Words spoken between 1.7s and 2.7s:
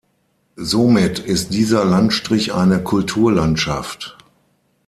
Landstrich